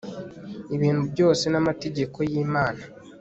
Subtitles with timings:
[0.75, 2.83] ibintu byose n amategeko yimana